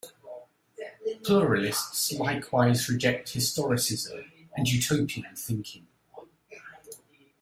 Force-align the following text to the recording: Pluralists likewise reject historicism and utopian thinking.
Pluralists 1.23 2.11
likewise 2.13 2.89
reject 2.89 3.31
historicism 3.35 4.25
and 4.57 4.67
utopian 4.67 5.27
thinking. 5.35 5.85